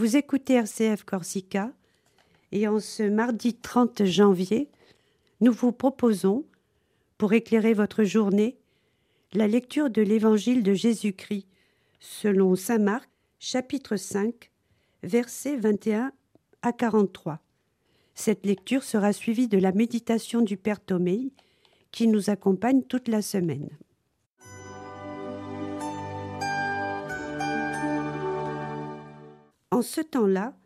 [0.00, 1.70] Vous écoutez RCF Corsica
[2.52, 4.70] et en ce mardi 30 janvier,
[5.42, 6.46] nous vous proposons,
[7.18, 8.56] pour éclairer votre journée,
[9.34, 11.46] la lecture de l'Évangile de Jésus-Christ
[11.98, 13.10] selon Saint Marc,
[13.40, 14.50] chapitre 5,
[15.02, 16.12] versets 21
[16.62, 17.38] à 43.
[18.14, 21.30] Cette lecture sera suivie de la méditation du Père Tomei
[21.90, 23.68] qui nous accompagne toute la semaine.
[29.70, 30.56] En ce temps-là,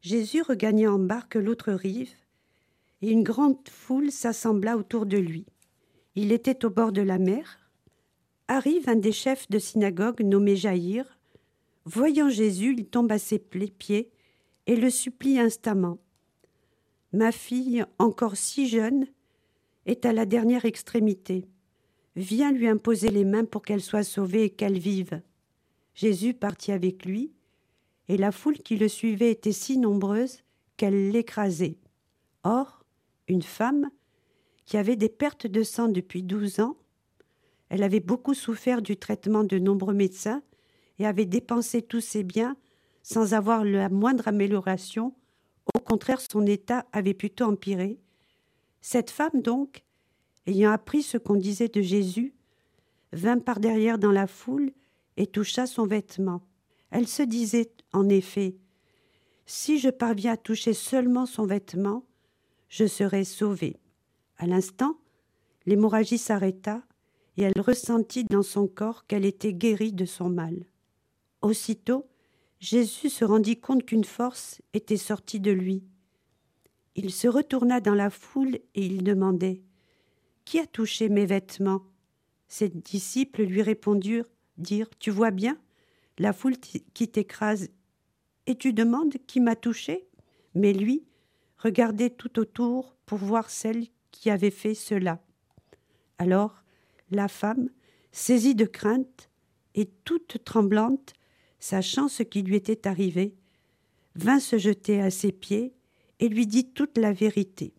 [0.00, 2.14] Jésus regagna en barque l'autre rive,
[3.02, 5.44] et une grande foule s'assembla autour de lui.
[6.14, 7.58] Il était au bord de la mer.
[8.48, 11.18] Arrive un des chefs de synagogue nommé Jaïr.
[11.84, 14.10] Voyant Jésus, il tombe à ses pieds
[14.66, 15.98] et le supplie instamment.
[17.12, 19.06] Ma fille, encore si jeune,
[19.86, 21.46] est à la dernière extrémité.
[22.14, 25.20] Viens lui imposer les mains pour qu'elle soit sauvée et qu'elle vive.
[25.94, 27.32] Jésus partit avec lui,
[28.12, 30.42] et la foule qui le suivait était si nombreuse
[30.76, 31.78] qu'elle l'écrasait.
[32.44, 32.84] Or,
[33.26, 33.88] une femme,
[34.66, 36.76] qui avait des pertes de sang depuis douze ans,
[37.70, 40.42] elle avait beaucoup souffert du traitement de nombreux médecins
[40.98, 42.54] et avait dépensé tous ses biens
[43.02, 45.14] sans avoir la moindre amélioration.
[45.74, 47.98] Au contraire, son état avait plutôt empiré.
[48.82, 49.84] Cette femme, donc,
[50.46, 52.34] ayant appris ce qu'on disait de Jésus,
[53.14, 54.70] vint par derrière dans la foule
[55.16, 56.42] et toucha son vêtement.
[56.90, 58.56] Elle se disait, en effet,
[59.44, 62.06] Si je parviens à toucher seulement son vêtement,
[62.68, 63.76] je serai sauvée.
[64.38, 64.98] À l'instant,
[65.66, 66.82] l'hémorragie s'arrêta
[67.36, 70.64] et elle ressentit dans son corps qu'elle était guérie de son mal.
[71.42, 72.06] Aussitôt,
[72.60, 75.82] Jésus se rendit compte qu'une force était sortie de lui.
[76.94, 79.62] Il se retourna dans la foule et il demandait
[80.44, 81.82] Qui a touché mes vêtements?
[82.48, 85.58] Ses disciples lui répondirent dire Tu vois bien
[86.18, 87.68] la foule qui t'écrase,
[88.46, 90.06] et tu demandes qui m'a touché
[90.54, 91.04] Mais lui
[91.58, 95.20] regardait tout autour pour voir celle qui avait fait cela.
[96.18, 96.62] Alors
[97.10, 97.68] la femme,
[98.10, 99.30] saisie de crainte
[99.74, 101.12] et toute tremblante,
[101.58, 103.34] sachant ce qui lui était arrivé,
[104.14, 105.74] vint se jeter à ses pieds
[106.18, 107.74] et lui dit toute la vérité.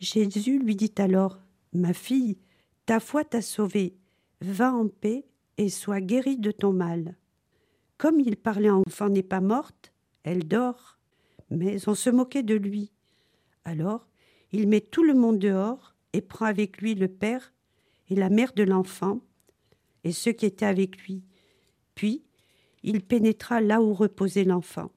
[0.00, 1.38] Jésus lui dit alors
[1.72, 2.38] Ma fille,
[2.86, 3.96] ta foi t'a sauvée,
[4.40, 5.26] va en paix
[5.58, 7.16] et sois guérie de ton mal.
[7.98, 9.92] Comme il parlait enfant n'est pas morte,
[10.26, 10.98] elle dort.
[11.50, 12.92] Mais on se moquait de lui.
[13.64, 14.06] Alors,
[14.52, 17.54] il met tout le monde dehors et prend avec lui le père
[18.10, 19.20] et la mère de l'enfant
[20.04, 21.22] et ceux qui étaient avec lui.
[21.94, 22.24] Puis,
[22.82, 24.90] il pénétra là où reposait l'enfant.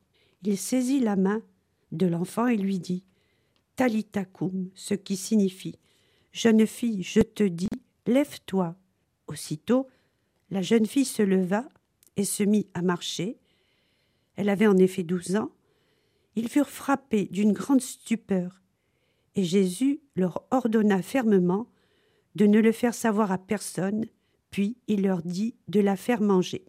[0.43, 1.41] Il saisit la main
[1.91, 3.03] de l'enfant et lui dit
[3.75, 5.79] Talitakum, ce qui signifie
[6.31, 7.69] Jeune fille, je te dis,
[8.05, 8.75] lève-toi.
[9.27, 9.87] Aussitôt,
[10.49, 11.67] la jeune fille se leva
[12.15, 13.37] et se mit à marcher.
[14.39, 15.51] Elle avait en effet douze ans.
[16.37, 18.61] Ils furent frappés d'une grande stupeur,
[19.35, 21.67] et Jésus leur ordonna fermement
[22.35, 24.05] de ne le faire savoir à personne,
[24.49, 26.63] puis il leur dit de la faire manger.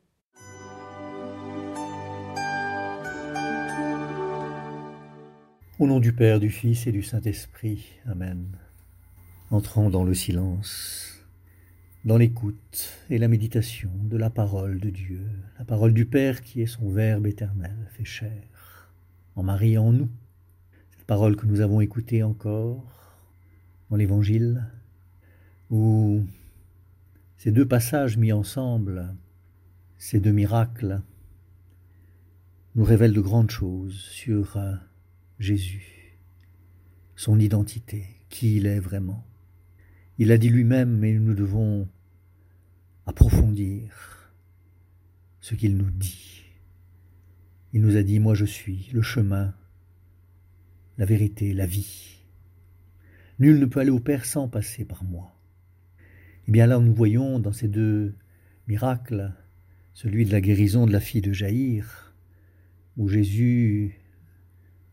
[5.79, 7.87] Au nom du Père, du Fils et du Saint-Esprit.
[8.05, 8.59] Amen.
[9.53, 11.20] Entrons dans le silence
[12.05, 15.27] dans l'écoute et la méditation de la parole de Dieu,
[15.59, 18.91] la parole du Père qui est son Verbe éternel fait chair,
[19.37, 20.09] en Marie en nous.
[20.91, 22.83] Cette parole que nous avons écoutée encore
[23.91, 24.65] dans l'Évangile,
[25.69, 26.23] où
[27.37, 29.15] ces deux passages mis ensemble,
[29.99, 31.03] ces deux miracles,
[32.77, 34.75] nous révèlent de grandes choses sur euh,
[35.39, 36.19] Jésus,
[37.15, 39.27] son identité, qui il est vraiment.
[40.21, 41.89] Il a dit lui-même, mais nous devons
[43.07, 44.31] approfondir
[45.41, 46.43] ce qu'il nous dit.
[47.73, 49.55] Il nous a dit, moi je suis le chemin,
[50.99, 52.19] la vérité, la vie.
[53.39, 55.35] Nul ne peut aller au Père sans passer par moi.
[56.01, 56.03] Et
[56.49, 58.15] eh bien là, nous voyons dans ces deux
[58.69, 59.33] miracles,
[59.95, 62.13] celui de la guérison de la fille de Jaïr,
[62.99, 63.99] où Jésus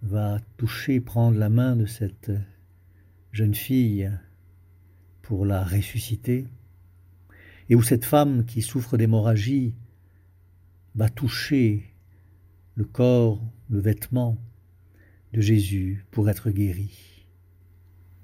[0.04, 2.32] va toucher, prendre la main de cette
[3.34, 4.10] jeune fille
[5.28, 6.48] pour la ressusciter,
[7.68, 9.74] et où cette femme qui souffre d'hémorragie
[10.96, 11.94] va toucher
[12.76, 14.38] le corps, le vêtement
[15.34, 17.28] de Jésus pour être guérie.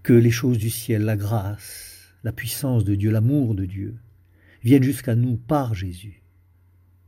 [0.01, 4.00] Que les choses du ciel, la grâce, la puissance de Dieu, l'amour de Dieu
[4.63, 6.23] viennent jusqu'à nous par Jésus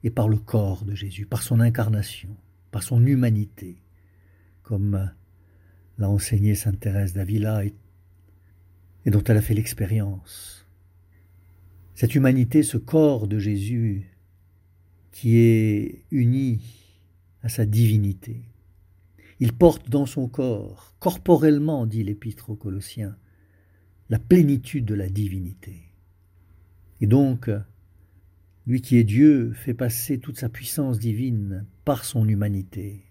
[0.03, 2.35] et par le corps de Jésus, par son incarnation,
[2.69, 3.81] par son humanité,
[4.61, 5.09] comme
[5.97, 7.73] l'a enseigné Sainte Thérèse d'Avila et
[9.05, 10.67] et dont elle a fait l'expérience.
[11.93, 14.11] Cette humanité, ce corps de Jésus
[15.11, 16.61] qui est uni
[17.41, 18.41] à sa divinité.
[19.39, 23.15] Il porte dans son corps, corporellement, dit l'épître aux Colossiens,
[24.09, 25.83] la plénitude de la divinité.
[27.01, 27.49] Et donc,
[28.67, 33.05] lui qui est Dieu fait passer toute sa puissance divine par son humanité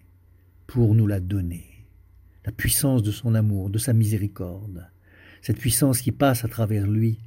[0.67, 1.87] pour nous la donner.
[2.45, 4.87] La puissance de son amour, de sa miséricorde.
[5.45, 7.19] Cette puissance qui passe à travers lui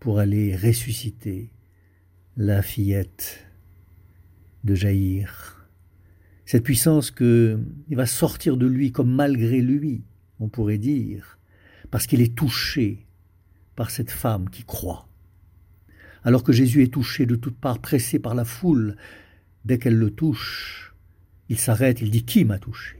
[0.00, 1.52] pour aller ressusciter
[2.36, 3.46] la fillette
[4.64, 5.68] de Jaïr.
[6.46, 10.02] Cette puissance que va sortir de lui comme malgré lui,
[10.40, 11.38] on pourrait dire,
[11.92, 13.06] parce qu'il est touché
[13.76, 15.06] par cette femme qui croit.
[16.24, 18.96] Alors que Jésus est touché de toutes parts, pressé par la foule,
[19.64, 20.92] dès qu'elle le touche,
[21.48, 22.99] il s'arrête, il dit Qui m'a touché?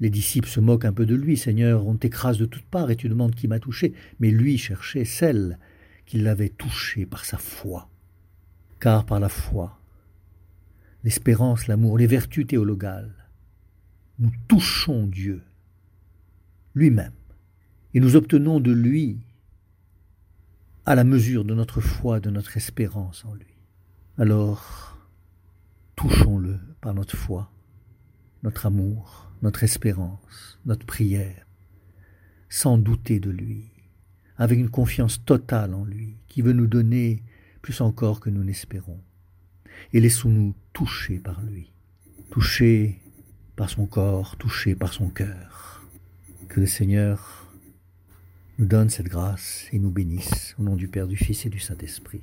[0.00, 2.96] Les disciples se moquent un peu de lui, Seigneur, on t'écrase de toutes parts et
[2.96, 3.94] tu demandes qui m'a touché.
[4.20, 5.58] Mais lui cherchait celle
[6.06, 7.90] qui l'avait touché par sa foi.
[8.80, 9.80] Car par la foi,
[11.02, 13.14] l'espérance, l'amour, les vertus théologales,
[14.18, 15.42] nous touchons Dieu
[16.74, 17.12] lui-même
[17.94, 19.18] et nous obtenons de lui
[20.86, 23.54] à la mesure de notre foi, de notre espérance en lui.
[24.16, 24.96] Alors,
[25.96, 27.50] touchons-le par notre foi,
[28.42, 31.46] notre amour, notre espérance, notre prière,
[32.48, 33.70] sans douter de lui,
[34.36, 37.22] avec une confiance totale en lui, qui veut nous donner
[37.62, 39.00] plus encore que nous n'espérons.
[39.92, 41.70] Et laissons-nous toucher par lui,
[42.30, 43.00] toucher
[43.56, 45.82] par son corps, toucher par son cœur.
[46.48, 47.52] Que le Seigneur
[48.58, 51.60] nous donne cette grâce et nous bénisse au nom du Père, du Fils et du
[51.60, 52.22] Saint-Esprit.